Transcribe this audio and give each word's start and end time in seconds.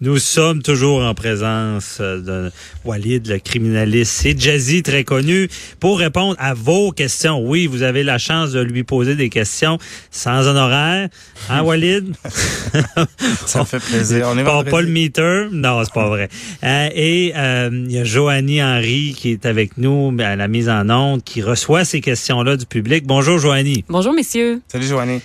Nous 0.00 0.18
sommes 0.18 0.60
toujours 0.60 1.04
en 1.04 1.14
présence 1.14 1.98
euh, 2.00 2.20
de 2.20 2.52
Walid, 2.84 3.28
le 3.28 3.38
criminaliste. 3.38 4.10
C'est 4.10 4.38
Jazzy, 4.38 4.82
très 4.82 5.04
connu, 5.04 5.48
pour 5.78 6.00
répondre 6.00 6.34
à 6.40 6.52
vos 6.52 6.90
questions. 6.90 7.40
Oui, 7.40 7.68
vous 7.68 7.82
avez 7.84 8.02
la 8.02 8.18
chance 8.18 8.50
de 8.50 8.60
lui 8.60 8.82
poser 8.82 9.14
des 9.14 9.28
questions 9.28 9.78
sans 10.10 10.48
honoraire. 10.48 11.08
Hein, 11.48 11.62
Walid? 11.64 12.12
Ça 13.46 13.60
me 13.60 13.64
fait 13.64 13.78
plaisir. 13.78 14.26
On 14.32 14.36
est 14.36 14.42
pas, 14.42 14.64
pas 14.64 14.80
le 14.80 14.88
meter? 14.88 15.46
Non, 15.52 15.84
c'est 15.84 15.94
pas 15.94 16.08
vrai. 16.08 16.28
Euh, 16.64 16.88
et 16.92 17.32
euh, 17.36 17.70
il 17.72 17.92
y 17.92 17.98
a 17.98 18.04
Joanie 18.04 18.64
Henry 18.64 19.14
qui 19.16 19.30
est 19.30 19.46
avec 19.46 19.78
nous 19.78 20.12
à 20.18 20.34
la 20.34 20.48
mise 20.48 20.68
en 20.68 20.90
onde, 20.90 21.22
qui 21.22 21.40
reçoit 21.40 21.84
ces 21.84 22.00
questions-là 22.00 22.56
du 22.56 22.66
public. 22.66 23.06
Bonjour, 23.06 23.38
Joanie. 23.38 23.84
Bonjour, 23.88 24.12
messieurs. 24.12 24.60
Salut, 24.66 24.88
Joanie. 24.88 25.20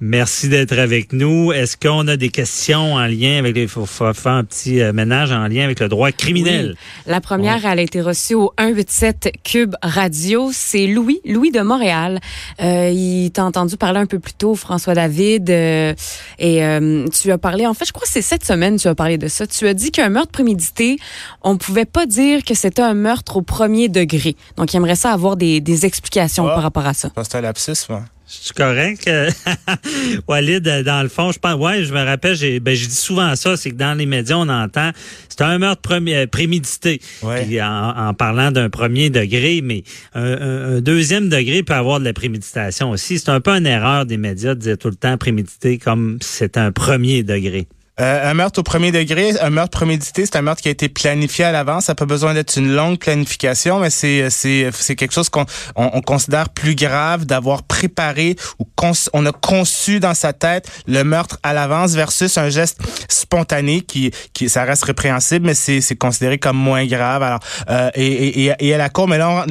Merci 0.00 0.48
d'être 0.48 0.78
avec 0.78 1.12
nous. 1.12 1.52
Est-ce 1.52 1.76
qu'on 1.76 2.06
a 2.08 2.16
des 2.16 2.28
questions 2.28 2.94
en 2.94 3.06
lien 3.06 3.38
avec 3.38 3.54
les 3.54 3.66
faut, 3.66 3.86
faut 3.86 4.12
faire 4.12 4.32
un 4.32 4.44
petit 4.44 4.80
euh, 4.80 4.92
ménage 4.92 5.32
en 5.32 5.46
lien 5.48 5.64
avec 5.64 5.80
le 5.80 5.88
droit 5.88 6.12
criminel? 6.12 6.74
Oui. 6.76 7.10
La 7.12 7.20
première, 7.20 7.64
elle 7.64 7.78
a 7.78 7.82
été 7.82 8.00
reçue 8.00 8.34
au 8.34 8.52
187 8.58 9.32
Cube 9.42 9.74
Radio. 9.82 10.50
C'est 10.52 10.86
Louis, 10.86 11.20
Louis 11.24 11.50
de 11.50 11.60
Montréal. 11.60 12.20
Euh, 12.60 12.90
il 12.92 13.30
t'a 13.30 13.44
entendu 13.44 13.76
parler 13.76 13.98
un 14.00 14.06
peu 14.06 14.18
plus 14.18 14.34
tôt, 14.34 14.54
François 14.54 14.94
David, 14.94 15.48
euh, 15.50 15.94
et 16.38 16.64
euh, 16.64 17.06
tu 17.08 17.32
as 17.32 17.38
parlé. 17.38 17.66
En 17.66 17.74
fait, 17.74 17.86
je 17.86 17.92
crois 17.92 18.06
que 18.06 18.12
c'est 18.12 18.22
cette 18.22 18.44
semaine 18.44 18.76
tu 18.76 18.88
as 18.88 18.94
parlé 18.94 19.18
de 19.18 19.28
ça. 19.28 19.46
Tu 19.46 19.66
as 19.66 19.74
dit 19.74 19.90
qu'un 19.90 20.08
meurtre 20.10 20.32
prémédité, 20.32 20.98
on 21.42 21.56
pouvait 21.56 21.84
pas 21.86 22.06
dire 22.06 22.44
que 22.44 22.54
c'était 22.54 22.82
un 22.82 22.94
meurtre 22.94 23.36
au 23.38 23.42
premier 23.42 23.88
degré. 23.88 24.36
Donc, 24.56 24.72
il 24.72 24.76
aimerait 24.76 24.96
ça 24.96 25.12
avoir 25.12 25.36
des, 25.36 25.60
des 25.60 25.86
explications 25.86 26.46
Ah. 26.48 26.54
par 26.54 26.62
rapport 26.62 26.86
à 26.86 26.94
ça. 26.94 27.10
C'est 27.22 27.34
un 27.36 27.40
lapsus, 27.40 27.86
moi. 27.88 28.02
C'est 28.28 28.54
correct. 28.56 29.08
Walid, 30.28 30.62
dans 30.84 31.02
le 31.02 31.08
fond, 31.08 31.30
je 31.32 31.38
pense, 31.38 31.54
ouais, 31.60 31.84
je 31.84 31.92
me 31.92 32.02
rappelle, 32.04 32.34
j'ai, 32.36 32.58
ben, 32.60 32.74
je 32.74 32.86
dis 32.86 32.94
souvent 32.94 33.36
ça, 33.36 33.56
c'est 33.56 33.70
que 33.70 33.76
dans 33.76 33.96
les 33.96 34.06
médias, 34.06 34.36
on 34.36 34.48
entend, 34.48 34.90
c'est 35.28 35.42
un 35.42 35.58
meurtre 35.58 35.82
premier- 35.82 36.26
prémédité. 36.26 37.00
Ouais. 37.22 37.44
Puis 37.44 37.60
en, 37.62 37.90
en 37.96 38.14
parlant 38.14 38.50
d'un 38.50 38.68
premier 38.70 39.10
degré, 39.10 39.60
mais 39.62 39.84
un, 40.14 40.76
un- 40.76 40.80
deuxième 40.80 41.28
degré 41.28 41.62
peut 41.62 41.74
avoir 41.74 42.00
de 42.00 42.04
la 42.04 42.12
préméditation 42.12 42.90
aussi. 42.90 43.18
C'est 43.18 43.30
un 43.30 43.40
peu 43.40 43.52
une 43.52 43.66
erreur 43.66 44.06
des 44.06 44.16
médias 44.16 44.54
de 44.54 44.60
dire 44.60 44.78
tout 44.78 44.88
le 44.88 44.96
temps 44.96 45.16
prémédité 45.16 45.78
comme 45.78 46.18
c'est 46.20 46.56
un 46.56 46.72
premier 46.72 47.22
degré. 47.22 47.66
Euh, 47.98 48.30
un 48.30 48.34
meurtre 48.34 48.60
au 48.60 48.62
premier 48.62 48.92
degré, 48.92 49.32
un 49.40 49.50
meurtre 49.50 49.78
prémédité, 49.78 50.26
c'est 50.26 50.36
un 50.36 50.42
meurtre 50.42 50.60
qui 50.60 50.68
a 50.68 50.70
été 50.70 50.88
planifié 50.88 51.46
à 51.46 51.52
l'avance. 51.52 51.86
Ça 51.86 51.92
n'a 51.92 51.96
pas 51.96 52.04
besoin 52.04 52.34
d'être 52.34 52.56
une 52.56 52.74
longue 52.74 52.98
planification, 52.98 53.78
mais 53.78 53.90
c'est 53.90 54.28
c'est 54.30 54.68
c'est 54.72 54.96
quelque 54.96 55.14
chose 55.14 55.30
qu'on 55.30 55.46
on, 55.76 55.90
on 55.94 56.00
considère 56.02 56.50
plus 56.50 56.74
grave 56.74 57.24
d'avoir 57.24 57.62
préparé 57.62 58.36
ou 58.58 58.66
on 59.12 59.26
a 59.26 59.32
conçu 59.32 60.00
dans 60.00 60.14
sa 60.14 60.32
tête 60.32 60.68
le 60.86 61.02
meurtre 61.02 61.38
à 61.42 61.52
l'avance 61.52 61.94
versus 61.94 62.38
un 62.38 62.50
geste 62.50 62.78
spontané 63.08 63.80
qui 63.80 64.12
qui 64.32 64.48
ça 64.48 64.64
reste 64.64 64.84
répréhensible, 64.84 65.46
mais 65.46 65.54
c'est 65.54 65.80
c'est 65.80 65.96
considéré 65.96 66.38
comme 66.38 66.56
moins 66.56 66.86
grave. 66.86 67.22
Alors 67.22 67.40
euh, 67.70 67.90
et, 67.94 68.46
et, 68.46 68.52
et, 68.60 68.74
à 68.74 68.78
la 68.78 68.88
cour, 68.88 69.08
mais 69.08 69.18
là 69.18 69.46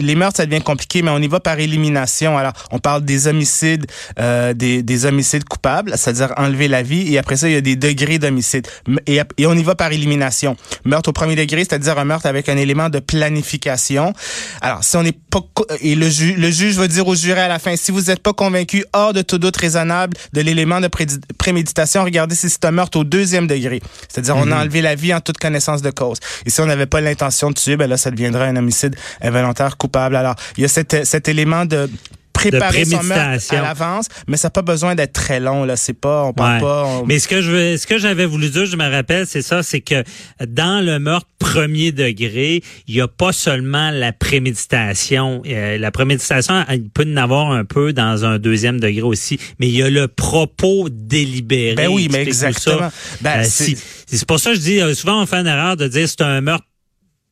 les 0.00 0.14
meurtres 0.14 0.36
ça 0.36 0.46
devient 0.46 0.62
compliqué, 0.62 1.02
mais 1.02 1.10
on 1.10 1.18
y 1.18 1.28
va 1.28 1.40
par 1.40 1.58
élimination. 1.58 2.38
Alors 2.38 2.52
on 2.70 2.78
parle 2.78 3.04
des 3.04 3.26
homicides, 3.26 3.86
euh, 4.18 4.54
des 4.54 4.82
des 4.82 5.06
homicides 5.06 5.44
coupables, 5.44 5.92
c'est-à-dire 5.96 6.32
enlever 6.36 6.68
la 6.68 6.82
vie, 6.82 7.12
et 7.12 7.18
après 7.18 7.36
ça 7.36 7.48
y 7.56 7.58
a 7.58 7.60
des 7.60 7.76
degrés 7.76 8.18
d'homicide. 8.18 8.66
Et, 9.06 9.20
et 9.38 9.46
on 9.46 9.54
y 9.54 9.62
va 9.62 9.74
par 9.74 9.92
élimination. 9.92 10.56
Meurtre 10.84 11.10
au 11.10 11.12
premier 11.12 11.36
degré, 11.36 11.64
c'est-à-dire 11.64 11.98
un 11.98 12.04
meurtre 12.04 12.26
avec 12.26 12.48
un 12.48 12.56
élément 12.56 12.88
de 12.88 13.00
planification. 13.00 14.12
Alors, 14.60 14.84
si 14.84 14.96
on 14.96 15.02
n'est 15.02 15.12
pas... 15.12 15.40
Et 15.80 15.94
le, 15.94 16.08
ju- 16.08 16.34
le 16.36 16.50
juge 16.50 16.76
va 16.76 16.88
dire 16.88 17.06
au 17.06 17.14
juré 17.14 17.40
à 17.40 17.48
la 17.48 17.58
fin, 17.58 17.76
si 17.76 17.90
vous 17.90 18.02
n'êtes 18.02 18.20
pas 18.20 18.32
convaincu 18.32 18.84
hors 18.92 19.12
de 19.12 19.22
tout 19.22 19.38
doute 19.38 19.56
raisonnable 19.56 20.16
de 20.32 20.40
l'élément 20.40 20.80
de 20.80 20.88
préméditation, 21.36 22.04
regardez 22.04 22.34
si 22.34 22.48
c'est 22.48 22.64
un 22.64 22.70
meurtre 22.70 22.98
au 22.98 23.04
deuxième 23.04 23.46
degré. 23.46 23.80
C'est-à-dire, 24.08 24.36
on 24.36 24.50
a 24.50 24.60
enlevé 24.60 24.82
la 24.82 24.94
vie 24.94 25.12
en 25.12 25.20
toute 25.20 25.38
connaissance 25.38 25.82
de 25.82 25.90
cause. 25.90 26.18
Et 26.44 26.50
si 26.50 26.60
on 26.60 26.66
n'avait 26.66 26.86
pas 26.86 27.00
l'intention 27.00 27.50
de 27.50 27.54
tuer, 27.54 27.76
ben 27.76 27.88
là, 27.88 27.96
ça 27.96 28.10
deviendrait 28.10 28.48
un 28.48 28.56
homicide 28.56 28.96
involontaire 29.20 29.76
coupable. 29.76 30.16
Alors, 30.16 30.34
il 30.56 30.62
y 30.62 30.64
a 30.64 30.68
cet 30.68 31.28
élément 31.28 31.64
de 31.64 31.90
préparer 32.36 32.84
son 32.84 33.02
meurtre 33.02 33.54
à 33.54 33.62
l'avance, 33.62 34.06
mais 34.28 34.36
ça 34.36 34.46
n'a 34.48 34.50
pas 34.50 34.62
besoin 34.62 34.94
d'être 34.94 35.12
très 35.12 35.40
long. 35.40 35.64
Là, 35.64 35.76
c'est 35.76 35.92
pas, 35.98 36.24
on 36.24 36.32
parle 36.32 36.54
Ouais. 36.56 36.60
pas. 36.60 36.84
on- 36.86 37.06
Mais 37.06 37.18
ce 37.18 37.28
que 37.28 37.40
je 37.40 37.50
veux, 37.50 37.76
ce 37.76 37.86
que 37.86 37.98
j'avais 37.98 38.26
voulu 38.26 38.48
dire, 38.50 38.66
je 38.66 38.76
me 38.76 38.88
rappelle, 38.90 39.26
c'est 39.26 39.42
ça, 39.42 39.62
c'est 39.62 39.80
que 39.80 40.02
dans 40.46 40.84
le 40.84 40.98
meurtre 40.98 41.26
premier 41.38 41.92
degré, 41.92 42.62
il 42.88 42.94
n'y 42.94 43.00
a 43.00 43.08
pas 43.08 43.32
seulement 43.32 43.90
la 43.90 44.12
préméditation. 44.12 45.42
Euh, 45.46 45.78
la 45.78 45.90
préméditation, 45.90 46.64
il 46.72 46.88
peut 46.90 47.06
en 47.06 47.16
avoir 47.16 47.50
un 47.52 47.64
peu 47.64 47.92
dans 47.92 48.24
un 48.24 48.38
deuxième 48.38 48.80
degré 48.80 49.02
aussi, 49.02 49.38
mais 49.58 49.68
il 49.68 49.74
y 49.76 49.82
a 49.82 49.90
le 49.90 50.08
propos 50.08 50.88
délibéré. 50.90 51.74
Ben 51.74 51.88
oui, 51.88 52.08
mais 52.10 52.22
exactement. 52.22 52.90
Ben, 53.20 53.40
Euh, 53.40 53.44
c'est- 53.44 53.76
si- 53.76 53.78
c'est 54.06 54.26
pour 54.26 54.40
ça 54.40 54.50
que 54.50 54.56
je 54.56 54.60
dis, 54.62 54.80
euh, 54.80 54.94
souvent 54.94 55.22
on 55.22 55.26
fait 55.26 55.36
une 55.36 55.46
erreur 55.46 55.76
de 55.76 55.86
dire 55.88 56.08
c'est 56.08 56.22
un 56.22 56.40
meurtre 56.40 56.64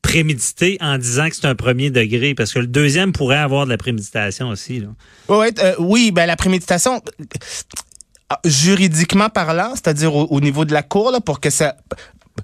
prémédité 0.05 0.77
en 0.81 0.99
disant 0.99 1.29
que 1.29 1.35
c'est 1.35 1.47
un 1.47 1.55
premier 1.55 1.91
degré, 1.91 2.35
parce 2.35 2.53
que 2.53 2.61
le 2.61 2.67
deuxième 2.67 3.13
pourrait 3.13 3.39
avoir 3.39 3.65
de 3.65 3.71
la 3.71 3.79
préméditation 3.79 4.49
aussi. 4.51 4.79
Là. 4.79 4.89
Euh, 5.31 5.75
oui, 5.79 6.13
ben 6.13 6.27
la 6.27 6.37
préméditation, 6.37 7.01
euh, 7.21 8.37
juridiquement 8.45 9.31
parlant, 9.31 9.71
c'est-à-dire 9.71 10.15
au, 10.15 10.27
au 10.27 10.41
niveau 10.41 10.65
de 10.67 10.73
la 10.73 10.83
cour, 10.83 11.11
là, 11.11 11.21
pour 11.21 11.41
que 11.41 11.51
ça... 11.51 11.77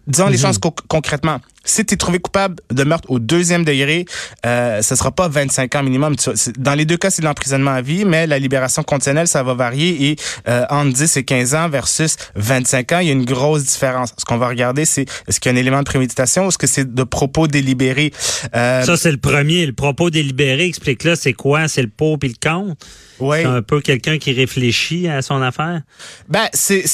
Disons 0.07 0.29
les 0.29 0.39
choses 0.39 0.59
co- 0.59 0.75
concrètement. 0.89 1.41
Si 1.63 1.85
tu 1.85 1.93
es 1.95 1.97
trouvé 1.97 2.21
coupable 2.21 2.57
de 2.73 2.85
meurtre 2.85 3.11
au 3.11 3.19
deuxième 3.19 3.65
degré, 3.65 4.07
euh, 4.47 4.81
ce 4.83 4.95
sera 4.97 5.11
pas 5.11 5.29
25 5.29 5.75
ans 5.75 5.83
minimum. 5.83 6.15
Dans 6.59 6.75
les 6.75 6.85
deux 6.87 6.97
cas, 6.97 7.11
c'est 7.11 7.21
de 7.21 7.27
l'emprisonnement 7.27 7.73
à 7.73 7.83
vie, 7.83 8.05
mais 8.07 8.27
la 8.27 8.39
libération 8.39 8.83
conditionnelle, 8.83 9.29
ça 9.29 9.43
va 9.43 9.53
varier 9.55 10.11
et 10.11 10.17
euh, 10.49 10.65
entre 10.71 10.93
10 10.95 11.17
et 11.19 11.25
15 11.25 11.55
ans 11.55 11.69
versus 11.69 12.17
25 12.37 12.93
ans, 12.93 12.99
il 13.01 13.07
y 13.09 13.11
a 13.11 13.13
une 13.13 13.27
grosse 13.27 13.65
différence. 13.65 14.15
Ce 14.17 14.25
qu'on 14.25 14.39
va 14.39 14.49
regarder, 14.49 14.85
c'est 14.87 15.03
est-ce 15.29 15.39
qu'il 15.39 15.53
y 15.53 15.55
a 15.55 15.59
un 15.59 15.61
élément 15.61 15.81
de 15.81 15.85
préméditation 15.85 16.47
ou 16.47 16.49
est-ce 16.49 16.59
que 16.59 16.67
c'est 16.67 16.95
de 16.95 17.03
propos 17.05 17.47
délibérés? 17.47 18.13
Euh, 18.55 18.83
Ça, 18.85 18.97
c'est 18.97 19.13
le 19.13 19.19
premier. 19.19 19.67
Le 19.67 19.75
propos 19.75 20.09
délibéré, 20.09 20.65
explique-là, 20.65 21.15
c'est 21.15 21.35
quoi? 21.35 21.69
C'est 21.69 21.83
le 21.83 21.89
pour 21.89 22.19
puis 22.19 22.31
le 22.31 22.49
contre? 22.49 22.77
ouais. 23.19 23.43
C'est 23.43 23.49
un 23.49 23.61
peu 23.63 23.81
quelqu'un 23.83 24.17
qui 24.19 24.33
réfléchit 24.33 25.09
à 25.09 25.21
son 25.21 25.43
affaire? 25.43 25.83
Ben, 26.29 26.49
c'est, 26.55 26.87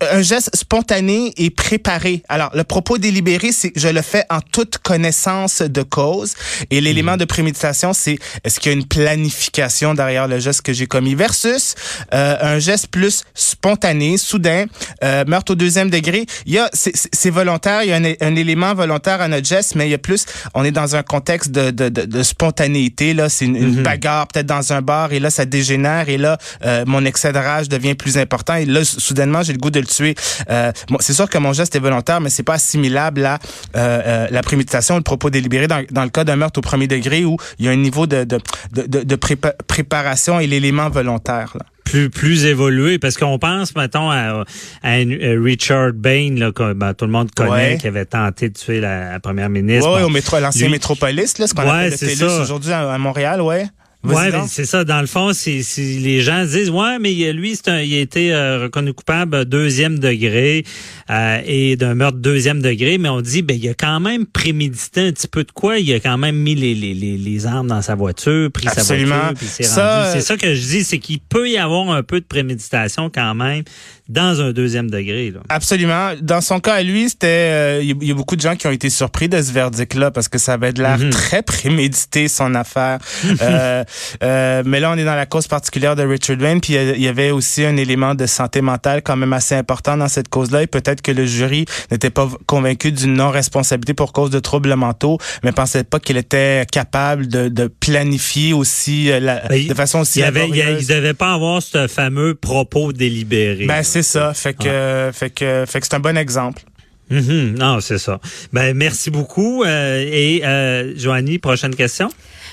un 0.00 0.22
geste 0.22 0.54
spontané 0.54 1.32
et 1.36 1.50
préparé. 1.50 2.22
Alors, 2.28 2.50
le 2.54 2.64
propos 2.64 2.98
délibéré, 2.98 3.52
c'est 3.52 3.72
je 3.76 3.88
le 3.88 4.02
fais 4.02 4.24
en 4.30 4.40
toute 4.40 4.78
connaissance 4.78 5.62
de 5.62 5.82
cause. 5.82 6.34
Et 6.70 6.80
l'élément 6.80 7.16
de 7.16 7.24
préméditation, 7.24 7.92
c'est 7.92 8.18
est-ce 8.44 8.60
qu'il 8.60 8.72
y 8.72 8.74
a 8.74 8.78
une 8.78 8.86
planification 8.86 9.94
derrière 9.94 10.28
le 10.28 10.38
geste 10.38 10.62
que 10.62 10.72
j'ai 10.72 10.86
commis? 10.86 11.14
Versus 11.14 11.74
euh, 12.14 12.36
un 12.40 12.58
geste 12.58 12.88
plus 12.88 13.24
spontané, 13.34 14.18
soudain, 14.18 14.66
euh, 15.02 15.24
meurtre 15.26 15.52
au 15.52 15.54
deuxième 15.54 15.90
degré. 15.90 16.26
Il 16.46 16.54
y 16.54 16.58
a, 16.58 16.70
c'est, 16.72 17.30
volontaire, 17.30 17.82
il 17.82 17.90
y 17.90 17.92
a 17.92 17.96
un, 17.96 18.14
un 18.20 18.36
élément 18.36 18.74
volontaire 18.74 19.20
à 19.20 19.28
notre 19.28 19.46
geste, 19.46 19.74
mais 19.74 19.86
il 19.86 19.90
y 19.90 19.94
a 19.94 19.98
plus, 19.98 20.26
on 20.54 20.64
est 20.64 20.70
dans 20.72 20.96
un 20.96 21.02
contexte 21.02 21.50
de, 21.50 21.70
de, 21.70 21.88
de, 21.88 22.02
de 22.02 22.22
spontanéité. 22.22 23.14
Là, 23.14 23.28
c'est 23.28 23.44
une, 23.44 23.56
une 23.56 23.82
bagarre 23.82 24.26
peut-être 24.28 24.46
dans 24.46 24.72
un 24.72 24.82
bar 24.82 25.12
et 25.12 25.20
là, 25.20 25.30
ça 25.30 25.44
dégénère 25.44 26.08
et 26.08 26.18
là, 26.18 26.38
euh, 26.64 26.84
mon 26.86 27.04
excès 27.04 27.32
de 27.32 27.38
rage 27.38 27.68
devient 27.68 27.94
plus 27.94 28.18
important 28.18 28.54
et 28.54 28.64
là, 28.64 28.84
soudainement, 28.84 29.42
j'ai 29.42 29.52
le 29.52 29.58
goût 29.58 29.65
de 29.70 29.80
le 29.80 29.86
tuer. 29.86 30.14
Euh, 30.50 30.72
bon, 30.88 30.98
c'est 31.00 31.12
sûr 31.14 31.28
que 31.28 31.38
mon 31.38 31.52
geste 31.52 31.74
est 31.76 31.80
volontaire, 31.80 32.20
mais 32.20 32.30
c'est 32.30 32.42
pas 32.42 32.54
assimilable 32.54 33.24
à 33.24 33.34
euh, 33.34 34.00
euh, 34.06 34.26
la 34.30 34.42
préméditation, 34.42 34.96
le 34.96 35.02
propos 35.02 35.30
délibéré 35.30 35.66
dans, 35.66 35.84
dans 35.90 36.04
le 36.04 36.10
cas 36.10 36.24
d'un 36.24 36.36
meurtre 36.36 36.58
au 36.58 36.62
premier 36.62 36.86
degré 36.86 37.24
où 37.24 37.36
il 37.58 37.66
y 37.66 37.68
a 37.68 37.72
un 37.72 37.76
niveau 37.76 38.06
de, 38.06 38.24
de, 38.24 38.38
de, 38.72 38.82
de, 38.86 39.02
de 39.02 39.16
prépa- 39.16 39.54
préparation 39.66 40.40
et 40.40 40.46
l'élément 40.46 40.88
volontaire. 40.90 41.52
Là. 41.54 41.66
Plus, 41.84 42.10
plus 42.10 42.46
évolué, 42.46 42.98
parce 42.98 43.16
qu'on 43.16 43.38
pense, 43.38 43.76
mettons, 43.76 44.10
à, 44.10 44.42
Richard 44.82 45.92
Bain, 45.94 46.34
là, 46.36 46.50
que 46.52 46.72
ben, 46.72 46.94
tout 46.94 47.04
le 47.04 47.12
monde 47.12 47.30
connaît, 47.30 47.50
Ouais. 47.50 47.78
qui 47.80 47.86
avait 47.86 48.04
tenté 48.04 48.48
de 48.48 48.54
tuer 48.58 48.80
la, 48.80 49.12
la 49.12 49.20
première 49.20 49.48
ministre. 49.48 49.88
Bon, 49.88 50.04
au 50.04 50.08
métro, 50.08 50.38
l'ancien 50.40 50.68
métropolis, 50.68 51.38
là, 51.38 51.46
ce 51.46 51.54
qu'on 51.54 51.62
Ouais, 51.62 51.92
appelle 51.94 52.18
le 52.18 52.40
aujourd'hui 52.42 52.72
à, 52.72 52.92
à 52.92 52.98
Montréal, 52.98 53.40
ouais. 53.40 53.66
Donc. 54.14 54.42
mais 54.42 54.48
c'est 54.48 54.64
ça. 54.64 54.84
Dans 54.84 55.00
le 55.00 55.06
fond, 55.06 55.32
c'est 55.32 55.62
c'est- 55.62 55.98
les 55.98 56.20
gens 56.20 56.44
disent 56.44 56.70
ouais, 56.70 56.98
mais 56.98 57.32
lui, 57.32 57.56
c'est 57.56 57.68
un, 57.68 57.80
il 57.80 57.94
a 57.94 58.00
été 58.00 58.32
euh, 58.32 58.64
reconnu 58.64 58.92
coupable 58.92 59.44
deuxième 59.44 59.98
degré 59.98 60.64
euh, 61.10 61.40
et 61.46 61.76
d'un 61.76 61.94
meurtre 61.94 62.18
deuxième 62.18 62.60
degré, 62.62 62.98
mais 62.98 63.08
on 63.08 63.20
dit 63.20 63.42
ben 63.42 63.58
il 63.60 63.68
a 63.68 63.74
quand 63.74 64.00
même 64.00 64.26
prémédité 64.26 65.08
un 65.08 65.12
petit 65.12 65.28
peu 65.28 65.44
de 65.44 65.52
quoi. 65.52 65.78
Il 65.78 65.92
a 65.92 66.00
quand 66.00 66.18
même 66.18 66.36
mis 66.36 66.54
les 66.54 66.74
les, 66.74 66.94
les, 66.94 67.16
les 67.16 67.46
armes 67.46 67.68
dans 67.68 67.82
sa 67.82 67.94
voiture, 67.94 68.50
pris 68.52 68.68
Absolument. 68.68 69.14
sa 69.14 69.20
voiture, 69.22 69.38
puis 69.38 69.46
s'est 69.46 69.62
rendu. 69.64 70.08
C'est 70.12 70.18
euh, 70.18 70.20
ça 70.20 70.36
que 70.36 70.54
je 70.54 70.60
dis, 70.60 70.84
c'est 70.84 70.98
qu'il 70.98 71.20
peut 71.20 71.48
y 71.48 71.56
avoir 71.58 71.90
un 71.90 72.02
peu 72.02 72.20
de 72.20 72.26
préméditation 72.26 73.10
quand 73.12 73.34
même 73.34 73.62
dans 74.08 74.40
un 74.40 74.52
deuxième 74.52 74.90
degré. 74.90 75.30
Là. 75.32 75.40
Absolument. 75.48 76.10
Dans 76.22 76.40
son 76.40 76.60
cas 76.60 76.74
à 76.74 76.82
lui, 76.82 77.08
c'était 77.08 77.26
euh, 77.26 77.78
il 77.82 77.88
y 77.88 77.92
a- 77.92 77.96
il 78.00 78.08
y, 78.08 78.10
a 78.10 78.14
beaucoup 78.14 78.36
de 78.36 78.40
gens 78.40 78.54
qui 78.56 78.66
ont 78.66 78.70
été 78.72 78.88
surpris 78.90 79.28
de 79.28 79.40
ce 79.42 79.52
verdict-là 79.52 80.10
parce 80.10 80.28
que 80.28 80.38
ça 80.38 80.52
avait 80.54 80.72
de 80.72 80.80
l'air 80.82 80.98
Mhm. 80.98 81.10
très 81.10 81.42
prémédité 81.42 82.28
son 82.28 82.54
affaire. 82.54 82.98
Euh, 83.42 83.84
Euh, 84.22 84.62
mais 84.64 84.80
là, 84.80 84.90
on 84.92 84.96
est 84.96 85.04
dans 85.04 85.14
la 85.14 85.26
cause 85.26 85.46
particulière 85.46 85.96
de 85.96 86.02
Richard 86.02 86.38
Wayne, 86.40 86.60
puis 86.60 86.74
il 86.74 87.00
y 87.02 87.08
avait 87.08 87.30
aussi 87.30 87.64
un 87.64 87.76
élément 87.76 88.14
de 88.14 88.26
santé 88.26 88.60
mentale 88.60 89.02
quand 89.02 89.16
même 89.16 89.32
assez 89.32 89.54
important 89.54 89.96
dans 89.96 90.08
cette 90.08 90.28
cause-là, 90.28 90.62
et 90.62 90.66
peut-être 90.66 91.02
que 91.02 91.12
le 91.12 91.26
jury 91.26 91.64
n'était 91.90 92.10
pas 92.10 92.28
convaincu 92.46 92.92
d'une 92.92 93.14
non-responsabilité 93.14 93.94
pour 93.94 94.12
cause 94.12 94.30
de 94.30 94.38
troubles 94.38 94.74
mentaux, 94.74 95.18
mais 95.44 95.52
pensait 95.52 95.84
pas 95.84 95.98
qu'il 96.00 96.16
était 96.16 96.64
capable 96.70 97.26
de, 97.28 97.48
de 97.48 97.66
planifier 97.66 98.52
aussi 98.52 99.10
euh, 99.10 99.20
la, 99.20 99.40
ben, 99.48 99.66
de 99.66 99.74
façon 99.74 100.00
aussi 100.00 100.20
il, 100.20 100.24
avait, 100.24 100.48
il, 100.48 100.86
devait 100.86 101.14
pas 101.14 101.32
avoir 101.34 101.62
ce 101.62 101.86
fameux 101.86 102.34
propos 102.34 102.92
délibéré. 102.92 103.66
Ben 103.66 103.82
c'est 103.96 104.02
ça, 104.02 104.34
fait 104.34 104.52
que, 104.52 105.10
fait 105.14 105.30
que, 105.30 105.64
fait 105.66 105.80
que 105.80 105.86
c'est 105.86 105.94
un 105.94 106.00
bon 106.00 106.18
exemple. 106.18 106.62
Mm-hmm. 107.10 107.56
non, 107.56 107.80
c'est 107.80 107.96
ça. 107.96 108.20
Ben 108.52 108.76
merci 108.76 109.10
beaucoup. 109.10 109.64
Euh, 109.64 110.04
et 110.06 110.44
euh, 110.44 110.92
Joanie, 110.96 111.38
prochaine 111.38 111.74
question? 111.74 112.10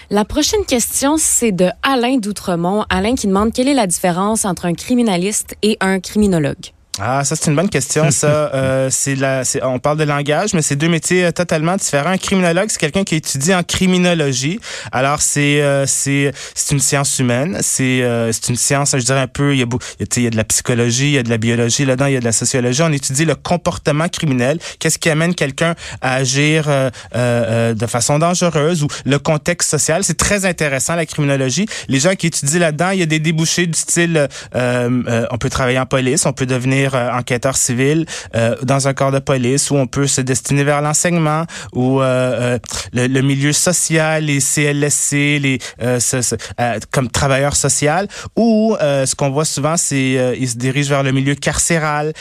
La 0.09 0.23
prochaine 0.23 0.63
question, 0.65 1.17
c'est 1.17 1.51
de 1.51 1.69
Alain 1.81 2.17
d'Outremont. 2.17 2.85
Alain 2.89 3.15
qui 3.15 3.27
demande 3.27 3.51
quelle 3.51 3.67
est 3.67 3.73
la 3.73 3.87
différence 3.87 4.45
entre 4.45 4.65
un 4.65 4.73
criminaliste 4.73 5.57
et 5.63 5.75
un 5.81 5.99
criminologue? 5.99 6.71
Ah, 6.99 7.23
ça 7.23 7.35
c'est 7.35 7.49
une 7.49 7.55
bonne 7.55 7.69
question. 7.69 8.11
Ça, 8.11 8.27
euh, 8.53 8.87
c'est 8.91 9.15
la, 9.15 9.41
on 9.63 9.79
parle 9.79 9.97
de 9.97 10.03
langage, 10.03 10.53
mais 10.53 10.61
c'est 10.61 10.75
deux 10.75 10.89
métiers 10.89 11.25
euh, 11.25 11.31
totalement 11.31 11.75
différents. 11.75 12.11
Un 12.11 12.19
criminologue, 12.19 12.67
c'est 12.69 12.79
quelqu'un 12.79 13.03
qui 13.03 13.15
étudie 13.15 13.53
en 13.53 13.63
criminologie. 13.63 14.59
Alors 14.91 15.19
c'est, 15.19 15.63
euh, 15.63 15.87
c'est, 15.87 16.31
c'est 16.53 16.71
une 16.71 16.79
science 16.79 17.17
humaine. 17.17 17.57
C'est, 17.61 18.03
euh, 18.03 18.31
c'est 18.31 18.49
une 18.49 18.57
science, 18.57 18.91
je 18.95 19.03
dirais 19.03 19.21
un 19.21 19.27
peu. 19.27 19.55
Il 19.55 19.59
y 19.59 19.63
a, 19.63 19.65
il 20.17 20.23
y 20.23 20.27
a 20.27 20.29
de 20.29 20.37
la 20.37 20.43
psychologie, 20.43 21.05
il 21.05 21.13
y 21.13 21.17
a 21.17 21.23
de 21.23 21.31
la 21.31 21.39
biologie 21.39 21.83
là-dedans, 21.83 22.05
il 22.05 22.13
y 22.13 22.17
a 22.17 22.19
de 22.19 22.25
la 22.25 22.31
sociologie. 22.31 22.83
On 22.83 22.91
étudie 22.91 23.25
le 23.25 23.35
comportement 23.35 24.07
criminel. 24.07 24.59
Qu'est-ce 24.77 24.99
qui 24.99 25.09
amène 25.09 25.33
quelqu'un 25.33 25.73
à 26.01 26.13
agir 26.13 26.67
de 27.15 27.87
façon 27.87 28.19
dangereuse 28.19 28.83
ou 28.83 28.87
le 29.05 29.17
contexte 29.17 29.71
social? 29.71 30.03
C'est 30.03 30.17
très 30.17 30.45
intéressant 30.45 30.93
la 30.93 31.07
criminologie. 31.07 31.65
Les 31.87 31.99
gens 31.99 32.13
qui 32.13 32.27
étudient 32.27 32.59
là-dedans, 32.59 32.91
il 32.91 32.99
y 32.99 33.03
a 33.03 33.07
des 33.07 33.19
débouchés 33.19 33.65
du 33.65 33.79
style, 33.79 34.27
on 34.53 35.37
peut 35.39 35.49
travailler 35.49 35.79
en 35.79 35.87
police, 35.87 36.27
on 36.27 36.33
peut 36.33 36.45
devenir 36.45 36.82
euh, 36.93 37.11
enquêteur 37.11 37.55
civil 37.55 38.05
euh, 38.35 38.55
dans 38.63 38.87
un 38.87 38.93
corps 38.93 39.11
de 39.11 39.19
police 39.19 39.71
où 39.71 39.75
on 39.75 39.87
peut 39.87 40.07
se 40.07 40.21
destiner 40.21 40.63
vers 40.63 40.81
l'enseignement 40.81 41.45
ou 41.73 42.01
euh, 42.01 42.57
le, 42.93 43.21
milieu 43.21 43.53
social, 43.53 44.25
les 44.25 44.39
CLSC, 44.39 45.39
les 45.39 45.59
comme 46.91 47.09
travailleur 47.09 47.55
social 47.55 48.07
ou 48.35 48.75
ce 48.79 49.15
qu'on 49.15 49.29
voit 49.29 49.45
souvent 49.45 49.77
c'est 49.77 50.35
ils 50.39 50.49
se 50.49 50.57
dirigent 50.57 50.89
vers 50.89 51.03
le 51.03 51.11
milieu 51.11 51.35
carcéral, 51.35 52.13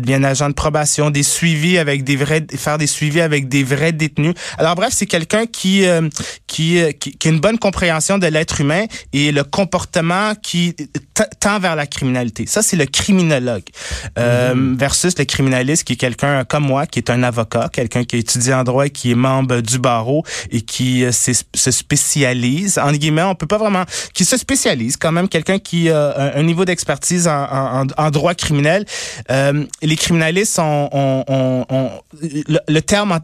bien 0.00 0.24
agent 0.24 0.48
de 0.48 0.54
probation, 0.54 1.10
des 1.10 1.22
suivis 1.22 1.78
avec 1.78 2.04
des 2.04 2.16
vrais 2.16 2.44
faire 2.56 2.78
des 2.78 2.86
suivis 2.86 3.20
avec 3.20 3.48
des 3.48 3.62
vrais 3.62 3.92
détenus. 3.92 4.34
Alors 4.58 4.74
bref, 4.74 4.92
c'est 4.92 5.06
quelqu'un 5.06 5.46
qui, 5.46 5.84
qui, 6.46 6.80
qui 6.98 7.16
qui 7.16 7.28
a 7.28 7.30
une 7.30 7.40
bonne 7.40 7.58
compréhension 7.58 8.18
de 8.18 8.26
l'être 8.26 8.60
humain 8.60 8.84
et 9.12 9.32
le 9.32 9.44
comportement 9.44 10.34
qui 10.34 10.74
tend 11.40 11.58
vers 11.58 11.76
la 11.76 11.86
criminalité. 11.86 12.46
Ça 12.46 12.62
c'est 12.62 12.76
le 12.76 12.86
criminologue. 12.86 13.64
Euh, 14.18 14.54
mhm. 14.54 14.76
versus 14.76 15.18
le 15.18 15.24
criminaliste 15.24 15.84
qui 15.84 15.94
est 15.94 15.96
quelqu'un 15.96 16.44
comme 16.44 16.64
moi, 16.64 16.86
qui 16.86 16.98
est 16.98 17.10
un 17.10 17.22
avocat, 17.22 17.68
quelqu'un 17.72 18.04
qui 18.04 18.16
étudie 18.16 18.52
en 18.52 18.64
droit 18.64 18.86
et 18.86 18.90
qui 18.90 19.10
est 19.12 19.16
membre 19.16 19.60
du 19.60 19.78
barreau 19.78 20.24
et 20.50 20.60
qui 20.60 21.04
euh, 21.04 21.12
se 21.12 21.70
spécialise, 21.70 22.78
en 22.78 22.92
guillemets, 22.92 23.22
on 23.22 23.34
peut 23.34 23.46
pas 23.46 23.58
vraiment, 23.58 23.84
qui 24.14 24.24
se 24.24 24.36
spécialise 24.36 24.96
quand 24.96 25.12
même, 25.12 25.28
quelqu'un 25.28 25.58
qui 25.58 25.90
a 25.90 26.32
un 26.34 26.42
niveau 26.42 26.64
d'expertise 26.64 27.28
en, 27.28 27.86
en, 27.96 28.10
droit 28.10 28.34
criminel. 28.34 28.84
Euh, 29.30 29.64
les 29.82 29.96
criminalistes 29.96 30.58
ont, 30.58 30.88
ont, 30.92 31.64
ont, 31.68 31.90
le, 32.22 32.80
terme 32.80 33.18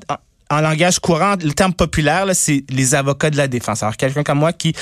en, 0.50 0.60
langage 0.60 0.98
courant, 0.98 1.34
le 1.42 1.52
terme 1.52 1.72
populaire, 1.72 2.26
c'est 2.34 2.64
les 2.70 2.94
avocats 2.94 3.30
de 3.30 3.36
la 3.36 3.48
défense. 3.48 3.82
Alors, 3.82 3.96
quelqu'un 3.96 4.22
comme 4.22 4.38
moi 4.38 4.52
qui 4.52 4.74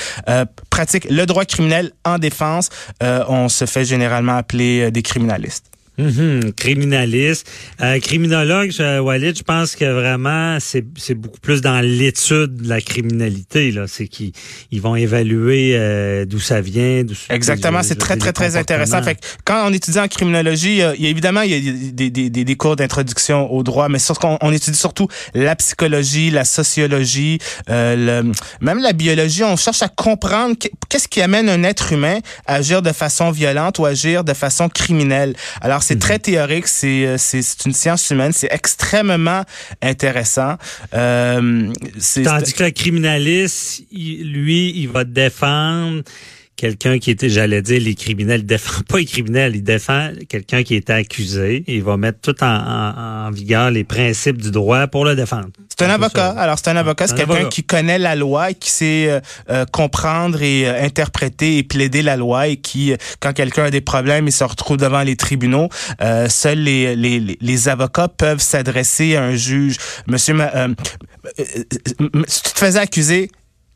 pratique 0.69 1.07
le 1.09 1.25
droit 1.25 1.45
criminel 1.45 1.91
en 2.05 2.17
défense, 2.17 2.69
on 3.01 3.49
se 3.49 3.65
fait 3.65 3.85
généralement 3.85 4.37
appeler 4.37 4.91
des 4.91 5.01
criminalistes. 5.01 5.72
Mhm, 5.97 6.53
criminaliste. 6.53 7.47
Euh, 7.81 7.99
criminologue, 7.99 8.71
je, 8.71 8.99
Walid, 8.99 9.37
je 9.37 9.43
pense 9.43 9.75
que 9.75 9.85
vraiment, 9.85 10.57
c'est, 10.59 10.83
c'est 10.97 11.13
beaucoup 11.13 11.39
plus 11.39 11.61
dans 11.61 11.79
l'étude 11.81 12.55
de 12.63 12.69
la 12.69 12.81
criminalité. 12.81 13.69
Là. 13.71 13.85
C'est 13.87 14.07
qu'ils 14.07 14.31
ils 14.71 14.81
vont 14.81 14.95
évaluer 14.95 15.73
euh, 15.75 16.25
d'où 16.25 16.39
ça 16.39 16.61
vient. 16.61 17.03
Exactement, 17.29 17.83
c'est 17.83 17.95
très, 17.95 18.17
très, 18.17 18.33
très 18.33 18.55
intéressant. 18.55 19.03
Fait 19.03 19.19
quand 19.45 19.67
on 19.67 19.73
étudie 19.73 19.99
en 19.99 20.07
criminologie, 20.07 20.77
il 20.77 21.03
y 21.03 21.05
a, 21.05 21.09
évidemment, 21.09 21.41
il 21.41 21.51
y 21.51 21.55
a 21.55 21.91
des, 21.91 22.09
des, 22.09 22.29
des, 22.31 22.43
des 22.43 22.55
cours 22.55 22.75
d'introduction 22.75 23.51
au 23.53 23.61
droit, 23.61 23.87
mais 23.87 23.99
surtout, 23.99 24.27
on, 24.27 24.37
on, 24.41 24.51
étudie 24.51 24.77
surtout 24.77 25.07
la 25.35 25.55
psychologie, 25.55 26.31
la 26.31 26.45
sociologie, 26.45 27.37
euh, 27.69 28.23
le, 28.23 28.31
même 28.61 28.79
la 28.79 28.93
biologie. 28.93 29.43
On 29.43 29.57
cherche 29.57 29.83
à 29.83 29.89
comprendre 29.89 30.55
qu'est-ce 30.89 31.07
qui 31.07 31.21
amène 31.21 31.49
un 31.49 31.63
être 31.63 31.93
humain 31.93 32.17
à 32.47 32.55
agir 32.55 32.81
de 32.81 32.91
façon 32.91 33.29
violente 33.29 33.77
ou 33.77 33.85
agir 33.85 34.23
de 34.23 34.33
façon 34.33 34.69
criminelle. 34.69 35.35
Alors, 35.61 35.82
c'est 35.83 35.99
très 35.99 36.19
théorique, 36.19 36.65
euh, 36.83 37.15
c'est 37.17 37.41
c'est 37.41 37.65
une 37.65 37.73
science 37.73 38.09
humaine, 38.09 38.31
c'est 38.31 38.51
extrêmement 38.51 39.43
intéressant. 39.81 40.55
Euh, 40.93 41.71
Tandis 42.23 42.53
que 42.53 42.63
le 42.63 42.71
criminaliste, 42.71 43.83
lui, 43.91 44.71
il 44.75 44.87
va 44.87 45.03
défendre 45.03 46.03
quelqu'un 46.63 46.97
qui 46.97 47.11
était, 47.11 47.27
j'allais 47.27 47.61
dire, 47.61 47.81
les 47.81 47.93
criminels, 47.93 48.39
il 48.39 48.45
défend 48.45 48.81
pas 48.87 48.99
les 48.99 49.05
criminels, 49.05 49.53
il 49.53 49.63
défend 49.63 50.11
quelqu'un 50.29 50.63
qui 50.63 50.75
était 50.75 50.93
accusé. 50.93 51.65
Il 51.67 51.83
va 51.83 51.97
mettre 51.97 52.19
tout 52.21 52.41
en, 52.41 53.29
vigueur 53.31 53.69
les 53.69 53.83
principes 53.83 54.41
du 54.41 54.49
droit 54.49 54.87
pour 54.87 55.03
le 55.03 55.13
défendre. 55.13 55.49
C'est 55.67 55.83
un 55.83 55.89
avocat. 55.89 56.29
Alors, 56.29 56.57
c'est 56.57 56.69
un 56.69 56.77
avocat, 56.77 57.07
c'est 57.07 57.15
quelqu'un 57.15 57.49
qui 57.49 57.63
connaît 57.63 57.99
la 57.99 58.15
loi 58.15 58.51
et 58.51 58.55
qui 58.55 58.69
sait 58.69 59.09
euh, 59.09 59.19
euh, 59.49 59.65
comprendre 59.65 60.41
et 60.41 60.65
euh, 60.65 60.81
interpréter 60.81 61.57
et 61.57 61.63
plaider 61.63 62.01
la 62.01 62.15
loi 62.15 62.47
et 62.47 62.55
qui, 62.55 62.93
quand 63.19 63.33
quelqu'un 63.33 63.65
a 63.65 63.69
des 63.69 63.81
problèmes, 63.81 64.27
il 64.27 64.31
se 64.31 64.45
retrouve 64.45 64.77
devant 64.77 65.01
les 65.01 65.17
tribunaux. 65.17 65.67
seuls 66.29 66.59
les, 66.59 66.95
les, 66.95 67.37
les, 67.41 67.67
avocats 67.67 68.07
peuvent 68.07 68.41
s'adresser 68.41 69.17
à 69.17 69.23
un 69.23 69.35
juge. 69.35 69.77
Monsieur, 70.07 70.37
si 72.27 72.41
tu 72.43 72.53
te 72.53 72.59
faisais 72.59 72.79
accuser, 72.79 73.29